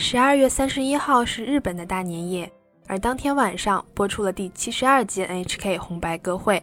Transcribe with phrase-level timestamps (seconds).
[0.00, 2.50] 十二月三十一号是日本的大年夜，
[2.86, 6.62] 而当天晚上播出了第七十二届 NHK 红白歌会。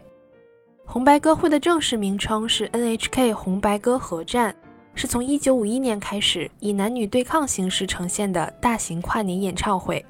[0.86, 4.56] 红白歌会的正式名称是 NHK 红白歌合战，
[4.94, 10.02] 是从一九五一年开始以男女对抗形式呈现的大型跨年演唱会。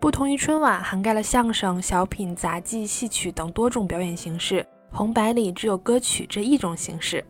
[0.00, 7.24] 不同于春晚涵盖了相声、小品、杂技、戏曲等多种表演形式，红白里只有歌曲这一种形式。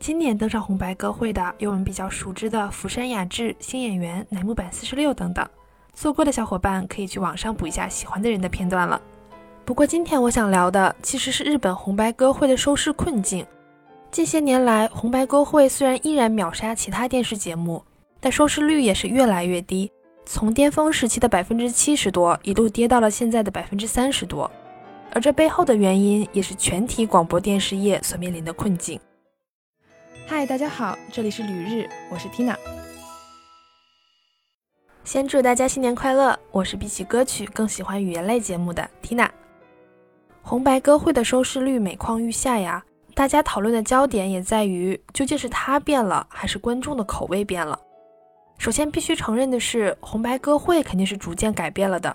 [0.00, 5.46] 今年登上红白歌会的有我们比较熟知的福山雅治、新演员乃木坂四十六等等。
[5.92, 9.00] 错过的小伙伴可以去网上补一下喜欢的人的片段了。
[9.64, 13.44] 不过今天我想聊的其实是日本红白歌会的收视困境。
[14.10, 17.82] 近些年来，红白歌会虽然依然秒杀其他电视节目，
[18.20, 19.90] 但收视率也是越来越低。
[20.24, 24.50] 从巅峰时期的百分之七十多，一度跌到了现在的百分之三十多，
[25.12, 28.98] 而这背后的原因也是全体广播电视业所面临的困境。
[30.30, 32.54] 嗨，大家好，这里是旅日，我是 Tina。
[35.02, 36.38] 先祝大家新年快乐！
[36.50, 39.30] 我是比起歌曲更喜欢语言类节目的 Tina。
[40.42, 47.80] 红白歌会的收视率每况愈下呀，大家讨论的焦点也在于究竟是它变了，还是观众的口味变了。
[48.58, 52.14] 首先必须承认的是，红白歌会肯定是逐渐改变了的。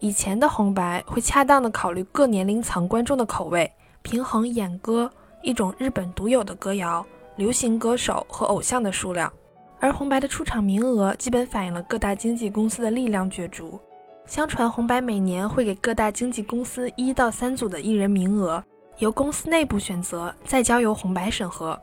[0.00, 3.70] 以前的红白会恰当的考虑各年龄层观众的口味，
[4.02, 5.08] 平衡演歌
[5.40, 9.32] 一种日本独有的歌谣、流行歌手和偶像的数量。
[9.80, 13.78] 而红白的出场名额基本反映了各大经纪公司的力量角逐。
[14.26, 18.64] 相传红白每年会给各大经纪公司一到三组的艺人名额，
[18.98, 21.78] 由公司内部选择，再交由红白审核。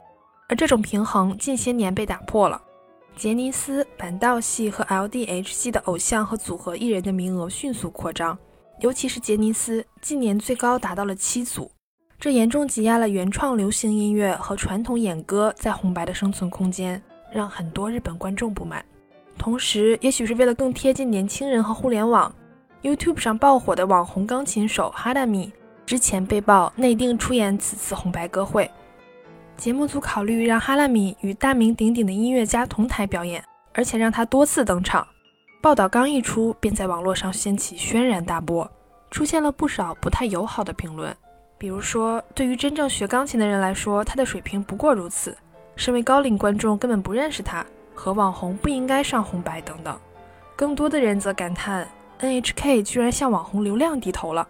[0.50, 2.60] 而这种平衡近些年被打破了。
[3.16, 8.36] 杰尼斯、板道系和 LDH 系的偶像和组合艺人的名额迅速扩张，
[8.80, 11.70] 尤其是杰尼斯，近年最高达到了七组，
[12.22, 17.02] 这严重挤压了原创流行音乐和传统演歌在红白的生存空间，
[17.34, 18.86] 让很多日本观众不满。
[19.40, 22.32] 同时，也许是为了更贴近年轻人和互联网
[22.84, 25.52] ，YouTube 上爆火的网红钢琴手哈达米
[25.84, 28.70] 之前被曝内定出演此次红白歌会。
[29.58, 35.08] 节目组考虑让哈拉米与大名鼎鼎的音乐家同台表演，而且让他多次登场。
[35.60, 38.70] 报道刚一出，便在网络上掀起轩然大波，
[39.10, 41.12] 出现了不少不太友好的评论。
[41.62, 45.32] 比如说，对于真正学钢琴的人来说，他的水平不过如此；
[45.76, 47.64] 身为高龄观众，根本不认识他，
[47.94, 49.96] 和网红不应该上红白等等。
[50.56, 51.88] 更多的人则感叹
[52.20, 54.48] ，NHK 居然向网红流量低头了。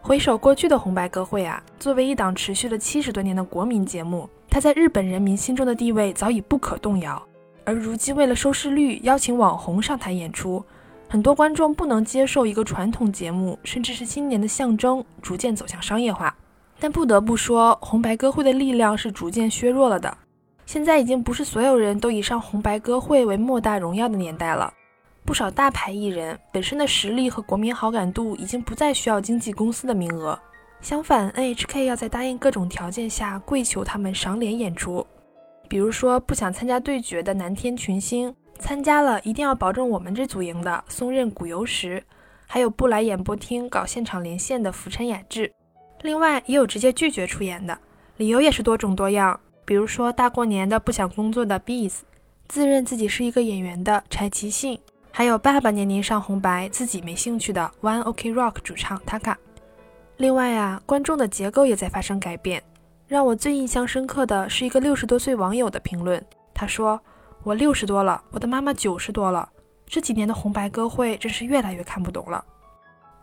[0.00, 4.28] 回首过去的红白歌会啊，作为一档持续了七十多年的国民节目。
[4.50, 7.24] 它在日本人民心中的地位早已不可动摇，
[7.64, 10.64] 而如今为了收视率，邀请网红上台演出，
[11.08, 16.34] 很多观众不能接受一个传统节目，甚至是新年的象征，逐渐走向商业化。
[16.80, 20.16] 但不得不说，红白歌会的力量是逐渐削弱了的。
[20.64, 24.72] 现在已经不是所有人都以上红白歌会为莫大荣耀的年代了，
[25.24, 30.38] 不少大牌艺人本身的实力和国民好感度已经不再需要经纪公司的名额。
[30.80, 35.04] 相反，NHK 要在答应各种条件下跪求他们赏脸演出，
[35.68, 42.04] 比如说不想参加对决的南天群星，参加了一定要保证我们这组赢的松任谷由实，
[42.46, 45.52] 还有不来演播厅搞现场连线的福尘雅治。
[46.02, 47.78] 另外也有直接拒绝出演的，
[48.16, 51.98] 理由也是多种多样，比如说大过年的不想工作的 Bees，
[52.48, 54.78] 自认自己是一个演员的柴崎幸，
[55.10, 59.34] 还有爸爸年年上红白自己没兴趣的 One Ok Rock 主唱 Taka。
[60.16, 62.62] 另外啊，观众的结构也在发生改变。
[63.06, 66.22] 让我最印象深刻的是一个六十多岁网友的评论。
[66.52, 67.00] 他说
[67.42, 69.48] ：“我六十多了，我的妈妈九十多了，
[69.86, 72.44] 这几年的红白歌会真是越来越看不懂了。”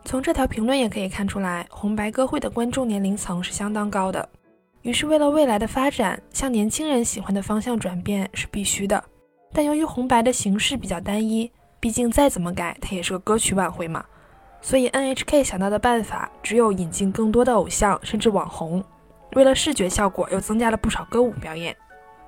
[0.06, 4.30] 从这条评论也可以看出来，红白歌会的观众年龄层是相当高的。
[4.84, 9.04] 于是，为了未来的发展，向年轻人喜欢的方向转变是必须的。
[9.52, 14.06] 但由于红白的形式比较单一，毕竟再怎么改，它也是个歌曲晚会嘛。
[14.62, 18.84] 所以 NHK 想到的办法只有引进更多的偶像，甚至网红。
[19.34, 21.76] 为了视觉效果，又增加了不少歌舞表演。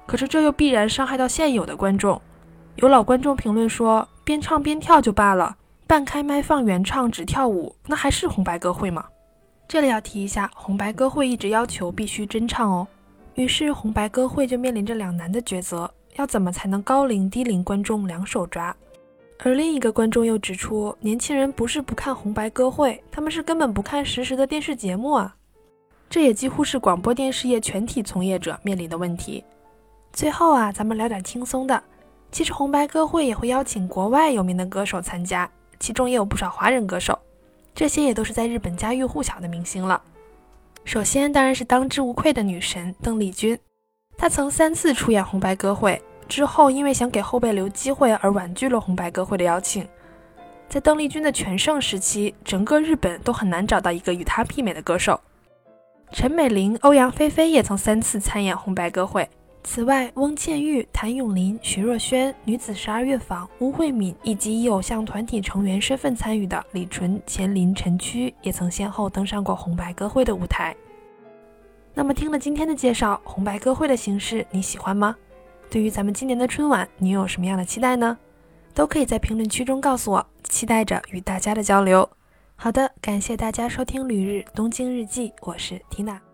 [0.07, 2.19] 可是这又必然伤害到现有的观众。
[2.77, 5.55] 有老观众评论说：“边唱边跳就罢了，
[5.87, 9.05] 半开麦放原唱只跳舞，那还是红白歌会吗？”
[9.69, 12.85] 这里要提一下，红白歌会一直要求必须真唱哦。
[13.35, 18.75] 于是红白歌会就面临着两难的抉择：要怎么才能高龄低龄观众两手抓？
[19.43, 25.35] 而另一个观众又指出，年轻人不是不看红白歌会，他们是根本不看实时的电视节目啊！
[26.09, 29.43] 这也几乎是广播电视业全体从业者面临的问题。
[30.11, 31.81] 最后啊，咱们聊点轻松的。
[32.31, 37.17] 其实红白歌会也会邀请国外有名的歌手参加，其中也有不少华人歌手，
[37.73, 40.01] 这些也都是在日本家喻户晓的明星了。
[40.85, 43.59] 首先当然是当之无愧的女神邓丽君，
[44.17, 46.01] 她曾三次出演红白歌会。
[46.27, 49.87] 之后因为想给后辈留机会而婉拒了红白歌会的邀请。
[50.67, 55.19] 在邓丽君的全盛时期，整个日本都很难找到一个与她媲美的歌手。
[56.11, 59.29] 陈美玲、欧阳菲菲也曾三次参演红白歌会。
[59.69, 70.73] 此外，翁倩玉、谭咏麟、徐若瑄、女子十二乐坊、巫慧敏，以及以偶像团体成员身份参与的李纯、钱琳、陈曲，也曾先后登上过红白歌会的舞台。
[71.93, 75.13] 那么，听了今天的介绍，红白歌会的形式你喜欢吗？
[75.69, 78.17] 对于咱们今年的春晚，你有什么样的期待呢？
[78.73, 82.09] 都可以在评论区中告诉我，期待着与大家的交流。
[82.55, 86.26] 好的，感谢大家收听《旅日东京日记》，我是缇娜。